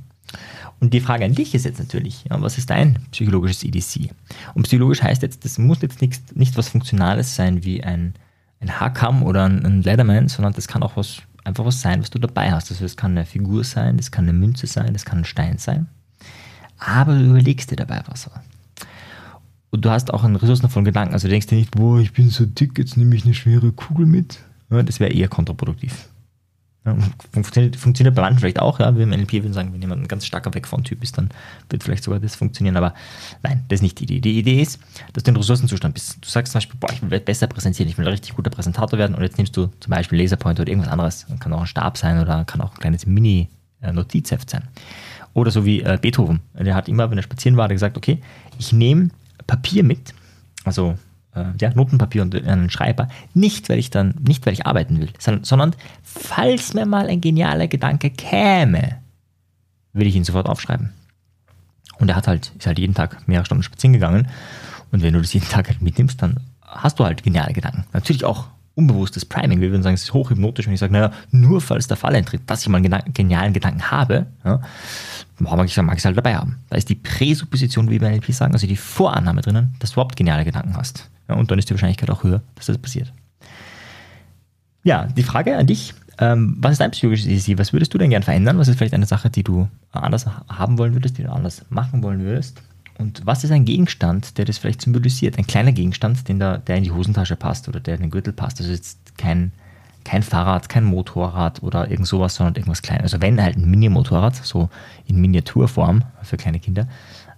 Und 0.79 0.93
die 0.93 0.99
Frage 0.99 1.25
an 1.25 1.33
dich 1.33 1.55
ist 1.55 1.65
jetzt 1.65 1.79
natürlich, 1.79 2.25
ja, 2.29 2.41
was 2.41 2.57
ist 2.57 2.69
dein 2.69 2.99
psychologisches 3.11 3.63
EDC? 3.63 4.13
Und 4.53 4.63
psychologisch 4.63 5.01
heißt 5.01 5.21
jetzt, 5.21 5.45
das 5.45 5.57
muss 5.57 5.81
jetzt 5.81 6.01
nicht, 6.01 6.35
nicht 6.35 6.57
was 6.57 6.69
Funktionales 6.69 7.35
sein 7.35 7.63
wie 7.63 7.83
ein, 7.83 8.13
ein 8.59 8.79
Haarkamm 8.79 9.23
oder 9.23 9.45
ein, 9.45 9.65
ein 9.65 9.81
Leatherman, 9.81 10.27
sondern 10.27 10.53
das 10.53 10.67
kann 10.67 10.83
auch 10.83 10.97
was, 10.97 11.21
einfach 11.43 11.65
was 11.65 11.81
sein, 11.81 12.01
was 12.01 12.09
du 12.09 12.19
dabei 12.19 12.51
hast. 12.51 12.71
Also 12.71 12.83
es 12.85 12.97
kann 12.97 13.11
eine 13.11 13.25
Figur 13.25 13.63
sein, 13.63 13.97
das 13.97 14.11
kann 14.11 14.25
eine 14.25 14.33
Münze 14.37 14.67
sein, 14.67 14.93
das 14.93 15.05
kann 15.05 15.19
ein 15.19 15.25
Stein 15.25 15.57
sein. 15.57 15.87
Aber 16.77 17.15
du 17.15 17.23
überlegst 17.23 17.71
dir 17.71 17.77
dabei 17.77 18.03
was. 18.07 18.29
Und 19.75 19.83
du 19.83 19.89
hast 19.89 20.13
auch 20.13 20.23
einen 20.23 20.37
ressourcenvollen 20.37 20.85
Gedanken. 20.85 21.13
Also 21.13 21.27
du 21.27 21.31
denkst 21.31 21.47
dir 21.47 21.57
nicht, 21.57 21.71
boah, 21.71 21.99
ich 21.99 22.13
bin 22.13 22.29
so 22.29 22.45
dick, 22.45 22.77
jetzt 22.77 22.95
nehme 22.95 23.13
ich 23.13 23.25
eine 23.25 23.33
schwere 23.33 23.73
Kugel 23.73 24.05
mit. 24.05 24.39
Ja, 24.71 24.81
das 24.81 25.01
wäre 25.01 25.11
eher 25.11 25.27
kontraproduktiv. 25.27 26.07
Ja, 26.85 26.95
funktioniert, 27.33 27.75
funktioniert 27.75 28.15
bei 28.15 28.21
manchen 28.21 28.39
vielleicht 28.39 28.59
auch, 28.59 28.79
ja. 28.79 28.95
Wir 28.95 29.03
im 29.03 29.09
NLP 29.09 29.33
würden 29.33 29.51
sagen, 29.51 29.73
wenn 29.73 29.81
jemand 29.81 30.01
ein 30.01 30.07
ganz 30.07 30.25
starker 30.25 30.53
Weg 30.53 30.65
von 30.65 30.85
Typ 30.85 31.03
ist, 31.03 31.17
dann 31.17 31.27
wird 31.69 31.83
vielleicht 31.83 32.05
sogar 32.05 32.21
das 32.21 32.37
funktionieren. 32.37 32.77
Aber 32.77 32.93
nein, 33.43 33.65
das 33.67 33.79
ist 33.79 33.81
nicht 33.81 33.99
die 33.99 34.05
Idee. 34.05 34.21
Die 34.21 34.39
Idee 34.39 34.61
ist, 34.61 34.79
dass 35.11 35.23
du 35.23 35.31
in 35.31 35.35
Ressourcenzustand 35.35 35.93
bist. 35.93 36.23
Du 36.23 36.29
sagst 36.29 36.53
zum 36.53 36.59
Beispiel, 36.59 36.79
boah, 36.79 36.93
ich 36.93 37.01
will 37.01 37.19
besser 37.19 37.47
präsentieren, 37.47 37.89
ich 37.89 37.97
will 37.97 38.05
ein 38.05 38.11
richtig 38.11 38.33
guter 38.33 38.51
Präsentator 38.51 38.97
werden 38.97 39.13
und 39.13 39.23
jetzt 39.23 39.37
nimmst 39.37 39.57
du 39.57 39.67
zum 39.81 39.91
Beispiel 39.91 40.21
Laserpoint 40.21 40.57
oder 40.57 40.69
irgendwas 40.69 40.89
anderes. 40.89 41.25
Kann 41.41 41.51
auch 41.51 41.59
ein 41.59 41.67
Stab 41.67 41.97
sein 41.97 42.17
oder 42.21 42.45
kann 42.45 42.61
auch 42.61 42.71
ein 42.75 42.79
kleines 42.79 43.05
Mini-Notizheft 43.05 44.49
sein. 44.49 44.63
Oder 45.33 45.51
so 45.51 45.65
wie 45.65 45.81
äh, 45.81 45.99
Beethoven. 46.01 46.39
Der 46.57 46.75
hat 46.75 46.87
immer, 46.87 47.11
wenn 47.11 47.17
er 47.17 47.23
spazieren 47.23 47.57
war, 47.57 47.67
gesagt, 47.67 47.97
okay, 47.97 48.21
ich 48.57 48.71
nehme 48.71 49.09
Papier 49.47 49.83
mit, 49.83 50.13
also 50.63 50.97
äh, 51.35 51.45
ja, 51.59 51.71
Notenpapier 51.73 52.21
und 52.21 52.35
einen 52.35 52.69
Schreiber. 52.69 53.07
Nicht, 53.33 53.69
weil 53.69 53.79
ich 53.79 53.89
dann, 53.89 54.15
nicht, 54.25 54.45
weil 54.45 54.53
ich 54.53 54.65
arbeiten 54.65 54.99
will, 54.99 55.09
sondern, 55.19 55.43
sondern 55.43 55.75
falls 56.03 56.73
mir 56.73 56.85
mal 56.85 57.07
ein 57.07 57.21
genialer 57.21 57.67
Gedanke 57.67 58.09
käme, 58.09 58.97
will 59.93 60.07
ich 60.07 60.15
ihn 60.15 60.23
sofort 60.23 60.47
aufschreiben. 60.47 60.91
Und 61.99 62.09
er 62.09 62.15
hat 62.15 62.27
halt, 62.27 62.51
ist 62.57 62.67
halt 62.67 62.79
jeden 62.79 62.93
Tag 62.93 63.27
mehrere 63.27 63.45
Stunden 63.45 63.63
spazieren 63.63 63.93
gegangen. 63.93 64.27
Und 64.91 65.01
wenn 65.01 65.13
du 65.13 65.21
das 65.21 65.33
jeden 65.33 65.47
Tag 65.47 65.67
halt 65.67 65.81
mitnimmst, 65.81 66.21
dann 66.21 66.39
hast 66.61 66.99
du 66.99 67.05
halt 67.05 67.23
geniale 67.23 67.53
Gedanken. 67.53 67.85
Natürlich 67.93 68.25
auch 68.25 68.47
unbewusstes 68.75 69.25
Priming. 69.25 69.61
Wir 69.61 69.71
würden 69.71 69.83
sagen, 69.83 69.95
es 69.95 70.03
ist 70.03 70.13
hochhypnotisch, 70.13 70.67
wenn 70.67 70.73
ich 70.73 70.79
sage, 70.79 70.93
naja, 70.93 71.11
nur 71.31 71.61
falls 71.61 71.87
der 71.87 71.97
Fall 71.97 72.15
eintritt, 72.15 72.41
dass 72.45 72.61
ich 72.61 72.67
mal 72.67 72.77
einen 72.77 73.13
genialen 73.13 73.53
Gedanken 73.53 73.89
habe, 73.89 74.27
ja, 74.43 74.61
mag 75.39 75.65
ich 75.65 75.77
es 75.77 76.05
halt 76.05 76.17
dabei 76.17 76.35
haben. 76.35 76.59
Da 76.69 76.77
ist 76.77 76.89
die 76.89 76.95
Präsupposition, 76.95 77.89
wie 77.89 77.99
wir 77.99 78.09
NLP 78.09 78.31
sagen, 78.33 78.53
also 78.53 78.67
die 78.67 78.75
Vorannahme 78.75 79.41
drinnen, 79.41 79.75
dass 79.79 79.91
du 79.91 79.95
überhaupt 79.95 80.15
geniale 80.15 80.45
Gedanken 80.45 80.75
hast. 80.75 81.09
Ja, 81.27 81.35
und 81.35 81.49
dann 81.49 81.57
ist 81.57 81.69
die 81.69 81.73
Wahrscheinlichkeit 81.73 82.09
auch 82.09 82.23
höher, 82.23 82.41
dass 82.55 82.67
das 82.67 82.77
passiert. 82.77 83.11
Ja, 84.83 85.05
die 85.05 85.23
Frage 85.23 85.57
an 85.57 85.65
dich, 85.65 85.93
ähm, 86.19 86.55
was 86.59 86.73
ist 86.73 86.81
dein 86.81 86.91
psychologisches 86.91 87.27
Easy? 87.27 87.57
Was 87.57 87.73
würdest 87.73 87.93
du 87.93 87.97
denn 87.97 88.09
gern 88.09 88.23
verändern? 88.23 88.57
Was 88.57 88.67
ist 88.67 88.77
vielleicht 88.77 88.93
eine 88.93 89.05
Sache, 89.05 89.29
die 89.29 89.43
du 89.43 89.67
anders 89.91 90.27
haben 90.47 90.77
wollen 90.77 90.93
würdest, 90.93 91.17
die 91.17 91.23
du 91.23 91.31
anders 91.31 91.65
machen 91.69 92.03
wollen 92.03 92.21
würdest? 92.21 92.61
Und 92.97 93.25
was 93.25 93.43
ist 93.43 93.51
ein 93.51 93.65
Gegenstand, 93.65 94.37
der 94.37 94.45
das 94.45 94.57
vielleicht 94.57 94.81
symbolisiert? 94.81 95.37
Ein 95.37 95.47
kleiner 95.47 95.71
Gegenstand, 95.71 96.27
den 96.27 96.39
da, 96.39 96.57
der 96.57 96.77
in 96.77 96.83
die 96.83 96.91
Hosentasche 96.91 97.35
passt 97.35 97.67
oder 97.67 97.79
der 97.79 97.95
in 97.95 98.01
den 98.01 98.11
Gürtel 98.11 98.33
passt. 98.33 98.59
Also 98.59 98.71
jetzt 98.71 99.17
kein, 99.17 99.51
kein 100.05 100.23
Fahrrad, 100.23 100.69
kein 100.69 100.85
Motorrad 100.85 101.61
oder 101.61 101.89
irgend 101.89 102.07
sowas, 102.07 102.35
sondern 102.35 102.55
irgendwas 102.55 102.81
Kleines. 102.81 103.03
Also 103.03 103.21
wenn 103.21 103.41
halt 103.41 103.57
ein 103.57 103.69
Mini-Motorrad, 103.69 104.35
so 104.35 104.69
in 105.05 105.19
Miniaturform 105.19 106.03
für 106.23 106.37
kleine 106.37 106.59
Kinder. 106.59 106.87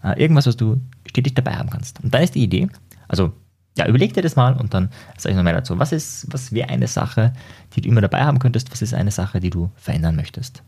Äh, 0.03 0.21
irgendwas, 0.21 0.45
was 0.45 0.57
du 0.57 0.79
stetig 1.07 1.33
dabei 1.33 1.55
haben 1.55 1.69
kannst. 1.69 2.03
Und 2.03 2.13
dann 2.13 2.21
ist 2.21 2.35
die 2.35 2.43
Idee, 2.43 2.69
also 3.07 3.33
ja, 3.77 3.87
überleg 3.87 4.13
dir 4.13 4.21
das 4.21 4.35
mal 4.35 4.53
und 4.53 4.73
dann 4.73 4.89
sage 5.17 5.31
ich 5.31 5.37
noch 5.37 5.43
mehr 5.43 5.53
dazu. 5.53 5.77
Was 5.79 5.91
ist, 5.91 6.27
was 6.31 6.51
wäre 6.51 6.69
eine 6.69 6.87
Sache, 6.87 7.33
die 7.73 7.81
du 7.81 7.89
immer 7.89 8.01
dabei 8.01 8.23
haben 8.23 8.39
könntest? 8.39 8.71
Was 8.71 8.81
ist 8.81 8.93
eine 8.93 9.11
Sache, 9.11 9.39
die 9.39 9.51
du 9.51 9.71
verändern 9.75 10.15
möchtest? 10.15 10.63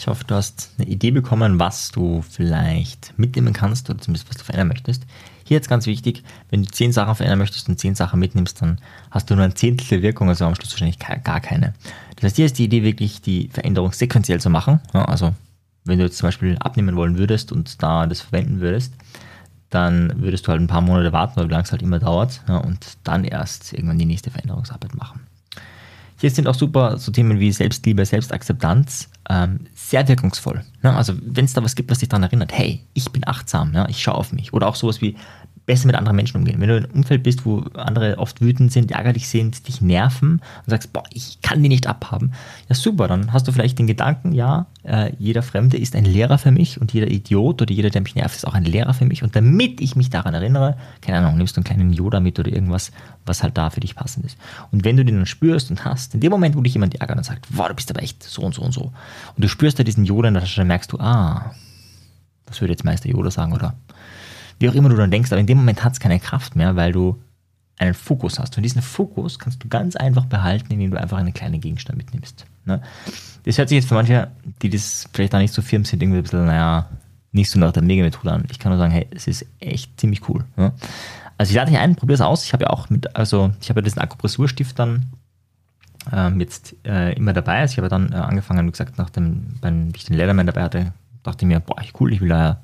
Ich 0.00 0.06
hoffe, 0.06 0.24
du 0.24 0.34
hast 0.34 0.70
eine 0.78 0.88
Idee 0.88 1.10
bekommen, 1.10 1.58
was 1.58 1.90
du 1.90 2.22
vielleicht 2.22 3.12
mitnehmen 3.18 3.52
kannst 3.52 3.90
oder 3.90 3.98
zumindest 3.98 4.30
was 4.30 4.38
du 4.38 4.44
verändern 4.44 4.68
möchtest. 4.68 5.04
Hier 5.44 5.58
jetzt 5.58 5.68
ganz 5.68 5.84
wichtig, 5.84 6.24
wenn 6.48 6.62
du 6.62 6.70
zehn 6.70 6.90
Sachen 6.90 7.14
verändern 7.14 7.38
möchtest 7.38 7.68
und 7.68 7.78
zehn 7.78 7.94
Sachen 7.94 8.18
mitnimmst, 8.18 8.62
dann 8.62 8.78
hast 9.10 9.28
du 9.28 9.34
nur 9.34 9.44
ein 9.44 9.54
Zehntel 9.54 9.86
der 9.88 10.00
Wirkung, 10.00 10.30
also 10.30 10.46
am 10.46 10.54
Schluss 10.54 10.72
wahrscheinlich 10.72 10.98
gar 10.98 11.40
keine. 11.40 11.74
Das 12.16 12.24
heißt, 12.24 12.36
hier 12.36 12.46
ist 12.46 12.58
die 12.58 12.64
Idee 12.64 12.82
wirklich, 12.82 13.20
die 13.20 13.48
Veränderung 13.48 13.92
sequenziell 13.92 14.40
zu 14.40 14.48
machen. 14.48 14.80
Ja, 14.94 15.04
also 15.04 15.34
wenn 15.84 15.98
du 15.98 16.06
jetzt 16.06 16.16
zum 16.16 16.28
Beispiel 16.28 16.56
abnehmen 16.56 16.96
wollen 16.96 17.18
würdest 17.18 17.52
und 17.52 17.82
da 17.82 18.06
das 18.06 18.22
verwenden 18.22 18.60
würdest, 18.60 18.94
dann 19.68 20.14
würdest 20.22 20.46
du 20.46 20.52
halt 20.52 20.62
ein 20.62 20.66
paar 20.66 20.80
Monate 20.80 21.12
warten, 21.12 21.36
weil 21.36 21.48
wie 21.48 21.52
lange 21.52 21.64
es 21.64 21.72
halt 21.72 21.82
immer 21.82 21.98
dauert, 21.98 22.40
ja, 22.48 22.56
und 22.56 22.96
dann 23.04 23.24
erst 23.24 23.74
irgendwann 23.74 23.98
die 23.98 24.06
nächste 24.06 24.30
Veränderungsarbeit 24.30 24.94
machen. 24.94 25.20
Hier 26.20 26.30
sind 26.30 26.46
auch 26.46 26.54
super 26.54 26.98
so 26.98 27.10
Themen 27.10 27.40
wie 27.40 27.50
Selbstliebe, 27.50 28.04
Selbstakzeptanz 28.04 29.08
ähm, 29.30 29.60
sehr 29.74 30.06
wirkungsvoll. 30.06 30.64
Ne? 30.82 30.94
Also 30.94 31.14
wenn 31.22 31.46
es 31.46 31.54
da 31.54 31.64
was 31.64 31.74
gibt, 31.74 31.90
was 31.90 31.98
dich 31.98 32.10
daran 32.10 32.24
erinnert, 32.24 32.52
hey, 32.52 32.84
ich 32.92 33.10
bin 33.10 33.26
achtsam, 33.26 33.72
ja? 33.72 33.88
ich 33.88 34.02
schaue 34.02 34.16
auf 34.16 34.32
mich. 34.32 34.52
Oder 34.52 34.66
auch 34.66 34.74
sowas 34.74 35.00
wie 35.00 35.16
besser 35.70 35.86
mit 35.86 35.94
anderen 35.94 36.16
Menschen 36.16 36.36
umgehen. 36.36 36.60
Wenn 36.60 36.68
du 36.68 36.78
in 36.78 36.84
einem 36.84 36.94
Umfeld 36.94 37.22
bist, 37.22 37.46
wo 37.46 37.60
andere 37.74 38.18
oft 38.18 38.40
wütend 38.40 38.72
sind, 38.72 38.90
ärgerlich 38.90 39.28
sind, 39.28 39.68
dich 39.68 39.80
nerven 39.80 40.40
und 40.64 40.66
sagst, 40.66 40.92
boah, 40.92 41.04
ich 41.12 41.40
kann 41.42 41.62
die 41.62 41.68
nicht 41.68 41.86
abhaben, 41.86 42.32
ja 42.68 42.74
super, 42.74 43.06
dann 43.06 43.32
hast 43.32 43.46
du 43.46 43.52
vielleicht 43.52 43.78
den 43.78 43.86
Gedanken, 43.86 44.32
ja, 44.32 44.66
äh, 44.82 45.12
jeder 45.20 45.44
Fremde 45.44 45.76
ist 45.76 45.94
ein 45.94 46.04
Lehrer 46.04 46.38
für 46.38 46.50
mich 46.50 46.80
und 46.80 46.92
jeder 46.92 47.08
Idiot 47.08 47.62
oder 47.62 47.72
jeder, 47.72 47.88
der 47.88 48.00
mich 48.00 48.16
nervt, 48.16 48.34
ist 48.34 48.48
auch 48.48 48.54
ein 48.54 48.64
Lehrer 48.64 48.94
für 48.94 49.04
mich. 49.04 49.22
Und 49.22 49.36
damit 49.36 49.80
ich 49.80 49.94
mich 49.94 50.10
daran 50.10 50.34
erinnere, 50.34 50.76
keine 51.02 51.18
Ahnung, 51.18 51.38
nimmst 51.38 51.56
du 51.56 51.60
einen 51.60 51.64
kleinen 51.64 51.92
Yoda 51.92 52.18
mit 52.18 52.40
oder 52.40 52.50
irgendwas, 52.50 52.90
was 53.24 53.44
halt 53.44 53.56
da 53.56 53.70
für 53.70 53.78
dich 53.78 53.94
passend 53.94 54.26
ist. 54.26 54.36
Und 54.72 54.84
wenn 54.84 54.96
du 54.96 55.04
den 55.04 55.18
dann 55.18 55.26
spürst 55.26 55.70
und 55.70 55.84
hast, 55.84 56.14
in 56.14 56.20
dem 56.20 56.32
Moment, 56.32 56.56
wo 56.56 56.62
dich 56.62 56.74
jemand 56.74 57.00
ärgert 57.00 57.16
und 57.16 57.22
sagt, 57.22 57.46
boah, 57.50 57.68
du 57.68 57.74
bist 57.74 57.88
aber 57.90 58.02
echt 58.02 58.24
so 58.24 58.42
und 58.42 58.56
so 58.56 58.62
und 58.62 58.72
so, 58.72 58.92
und 59.36 59.44
du 59.44 59.48
spürst 59.48 59.78
da 59.78 59.84
diesen 59.84 60.04
Yoda 60.04 60.26
in 60.26 60.34
der 60.34 60.42
Tasche, 60.42 60.62
dann 60.62 60.66
merkst 60.66 60.90
du, 60.90 60.98
ah, 60.98 61.54
was 62.46 62.60
würde 62.60 62.72
jetzt 62.72 62.84
Meister 62.84 63.08
Yoda 63.08 63.30
sagen, 63.30 63.52
oder 63.52 63.74
wie 64.60 64.68
auch 64.68 64.74
immer 64.74 64.88
du 64.88 64.96
dann 64.96 65.10
denkst, 65.10 65.32
aber 65.32 65.40
in 65.40 65.46
dem 65.46 65.58
Moment 65.58 65.82
hat 65.82 65.94
es 65.94 66.00
keine 66.00 66.20
Kraft 66.20 66.54
mehr, 66.54 66.76
weil 66.76 66.92
du 66.92 67.20
einen 67.78 67.94
Fokus 67.94 68.38
hast. 68.38 68.56
Und 68.56 68.62
diesen 68.62 68.82
Fokus 68.82 69.38
kannst 69.38 69.64
du 69.64 69.68
ganz 69.68 69.96
einfach 69.96 70.26
behalten, 70.26 70.72
indem 70.72 70.90
du 70.90 71.00
einfach 71.00 71.16
einen 71.16 71.32
kleinen 71.32 71.60
Gegenstand 71.60 71.96
mitnimmst. 71.96 72.44
Ne? 72.66 72.82
Das 73.44 73.56
hört 73.56 73.70
sich 73.70 73.76
jetzt 73.76 73.88
für 73.88 73.94
manche, 73.94 74.30
die 74.60 74.68
das 74.68 75.08
vielleicht 75.12 75.32
da 75.32 75.38
nicht 75.38 75.54
so 75.54 75.62
firm 75.62 75.86
sind, 75.86 76.02
irgendwie 76.02 76.18
ein 76.18 76.22
bisschen, 76.22 76.44
naja, 76.44 76.90
nicht 77.32 77.50
so 77.50 77.58
nach 77.58 77.72
der 77.72 77.82
Mega-Methode 77.82 78.32
an. 78.32 78.44
Ich 78.50 78.58
kann 78.58 78.70
nur 78.70 78.78
sagen, 78.78 78.92
hey, 78.92 79.06
es 79.14 79.26
ist 79.26 79.46
echt 79.60 79.98
ziemlich 79.98 80.28
cool. 80.28 80.44
Ne? 80.56 80.72
Also 81.38 81.50
ich 81.50 81.56
lade 81.56 81.70
dich 81.70 81.80
ein, 81.80 81.96
probier 81.96 82.14
es 82.14 82.20
aus. 82.20 82.44
Ich 82.44 82.52
habe 82.52 82.64
ja 82.64 82.70
auch 82.70 82.90
mit, 82.90 83.16
also 83.16 83.50
ich 83.62 83.70
habe 83.70 83.80
ja 83.80 83.84
diesen 83.84 84.02
Akupressurstift 84.02 84.78
dann 84.78 85.06
ähm, 86.12 86.38
jetzt 86.38 86.76
äh, 86.84 87.14
immer 87.14 87.32
dabei. 87.32 87.60
Also 87.60 87.72
ich 87.72 87.78
habe 87.78 87.88
dann 87.88 88.12
äh, 88.12 88.16
angefangen, 88.16 88.66
wie 88.66 88.72
gesagt, 88.72 88.98
nach 88.98 89.08
dem, 89.08 89.54
wenn 89.62 89.90
ich 89.96 90.04
den 90.04 90.16
Leatherman 90.16 90.46
dabei 90.46 90.64
hatte, 90.64 90.92
dachte 91.22 91.44
ich 91.44 91.48
mir, 91.48 91.60
boah, 91.60 91.76
cool, 91.98 92.12
ich 92.12 92.20
will 92.20 92.28
da 92.28 92.60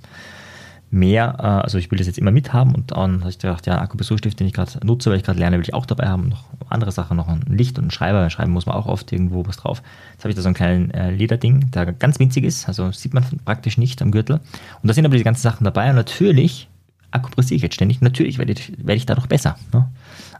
mehr, 0.96 1.36
äh, 1.38 1.42
also 1.42 1.78
ich 1.78 1.90
will 1.90 1.98
das 1.98 2.06
jetzt 2.06 2.18
immer 2.18 2.30
mithaben 2.30 2.74
und 2.74 2.90
dann 2.90 3.20
habe 3.20 3.30
ich 3.30 3.38
gedacht, 3.38 3.66
ja, 3.66 3.80
Akupressurstift, 3.80 4.40
den 4.40 4.46
ich 4.46 4.52
gerade 4.52 4.84
nutze, 4.84 5.10
weil 5.10 5.18
ich 5.18 5.22
gerade 5.24 5.38
lerne, 5.38 5.56
will 5.56 5.64
ich 5.64 5.74
auch 5.74 5.86
dabei 5.86 6.08
haben. 6.08 6.28
Noch 6.28 6.44
andere 6.68 6.90
Sachen, 6.90 7.16
noch 7.16 7.28
ein 7.28 7.44
Licht 7.48 7.78
und 7.78 7.86
ein 7.86 7.90
Schreiber. 7.90 8.28
Schreiben 8.30 8.52
muss 8.52 8.66
man 8.66 8.74
auch 8.74 8.86
oft 8.86 9.12
irgendwo 9.12 9.46
was 9.46 9.58
drauf. 9.58 9.82
Jetzt 10.12 10.24
habe 10.24 10.30
ich 10.30 10.36
da 10.36 10.42
so 10.42 10.48
ein 10.48 10.54
kleines 10.54 10.92
äh, 10.94 11.10
Lederding, 11.10 11.70
der 11.70 11.92
ganz 11.92 12.18
winzig 12.18 12.44
ist, 12.44 12.66
also 12.66 12.90
sieht 12.90 13.14
man 13.14 13.24
praktisch 13.44 13.78
nicht 13.78 14.02
am 14.02 14.10
Gürtel. 14.10 14.36
Und 14.82 14.88
da 14.88 14.94
sind 14.94 15.04
aber 15.04 15.12
diese 15.14 15.24
ganzen 15.24 15.42
Sachen 15.42 15.64
dabei 15.64 15.90
und 15.90 15.96
natürlich 15.96 16.68
akupressiere 17.10 17.56
ich 17.56 17.62
jetzt 17.62 17.74
ständig. 17.74 18.00
Natürlich 18.00 18.38
werde 18.38 18.52
ich, 18.52 18.72
werde 18.78 18.94
ich 18.94 19.06
dadurch 19.06 19.26
besser. 19.26 19.56
Ne? 19.72 19.88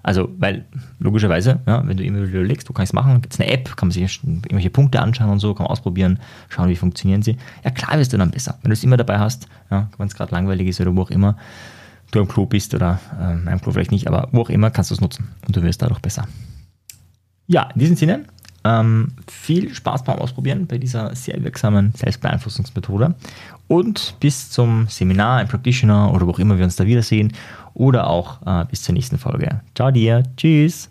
Also, 0.02 0.28
weil 0.38 0.64
logischerweise, 0.99 1.61
ja, 1.66 1.87
wenn 1.87 1.96
du 1.96 2.04
immer 2.04 2.18
überlegst, 2.18 2.68
wo 2.68 2.73
kann 2.73 2.85
ich 2.85 2.90
es 2.90 2.92
machen, 2.92 3.20
gibt 3.23 3.35
es 3.35 3.40
eine 3.40 3.50
App, 3.50 3.76
kann 3.76 3.88
man 3.88 3.92
sich 3.92 4.20
irgendwelche 4.23 4.70
Punkte 4.70 5.00
anschauen 5.00 5.30
und 5.30 5.40
so, 5.40 5.52
kann 5.52 5.64
man 5.64 5.73
ausprobieren, 5.73 6.20
schauen, 6.49 6.68
wie 6.68 6.76
funktionieren 6.76 7.23
sie. 7.23 7.37
Ja, 7.64 7.70
klar 7.70 7.99
wirst 7.99 8.12
du 8.12 8.16
dann 8.16 8.30
besser. 8.30 8.58
Wenn 8.62 8.70
du 8.70 8.75
es 8.75 8.85
immer 8.85 8.96
dabei 8.96 9.18
hast, 9.18 9.49
ja, 9.70 9.88
wenn 9.99 10.06
es 10.06 10.14
gerade 10.14 10.32
langweilig 10.32 10.68
ist 10.68 10.80
oder 10.80 10.94
wo 10.94 11.02
auch 11.02 11.11
immer, 11.11 11.37
du 12.12 12.20
am 12.20 12.28
Klo 12.28 12.46
bist 12.46 12.75
oder 12.75 13.00
äh, 13.18 13.50
am 13.50 13.61
Klo 13.61 13.73
vielleicht 13.73 13.90
nicht, 13.90 14.06
aber 14.06 14.28
wo 14.32 14.42
auch 14.42 14.50
immer, 14.50 14.70
kannst 14.70 14.90
du 14.90 14.94
es 14.94 15.00
nutzen 15.00 15.28
und 15.46 15.56
du 15.56 15.62
wirst 15.62 15.82
dadurch 15.82 16.00
besser. 16.00 16.26
Ja, 17.49 17.68
in 17.75 17.80
diesem 17.80 17.96
Sinne, 17.96 18.25
ähm, 18.66 19.12
viel 19.28 19.73
Spaß 19.73 20.02
beim 20.02 20.18
Ausprobieren 20.18 20.66
bei 20.66 20.78
dieser 20.78 21.14
sehr 21.14 21.42
wirksamen 21.44 21.92
Selbstbeeinflussungsmethode 21.94 23.14
und 23.68 24.16
bis 24.18 24.50
zum 24.50 24.88
Seminar 24.88 25.42
im 25.42 25.49
Practitioner 25.49 26.12
oder 26.12 26.26
wo 26.26 26.32
auch 26.32 26.38
immer 26.38 26.58
wir 26.58 26.64
uns 26.64 26.76
da 26.76 26.85
wiedersehen 26.85 27.32
oder 27.75 28.08
auch 28.08 28.42
äh, 28.44 28.64
bis 28.68 28.82
zur 28.82 28.94
nächsten 28.94 29.18
Folge. 29.18 29.61
Ciao 29.75 29.90
dir, 29.90 30.25
tschüss. 30.37 30.90